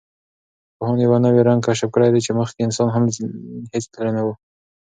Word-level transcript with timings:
پوهانو 0.75 1.01
یوه 1.05 1.17
نوی 1.25 1.41
رنګ 1.49 1.61
کشف 1.67 1.89
کړی 1.95 2.09
دی 2.13 2.21
چې 2.25 2.31
مخکې 2.39 2.59
انسان 2.63 2.87
هېڅ 2.93 3.13
لیدلی 3.73 4.11
نه 4.17 4.21
و. 4.25 4.27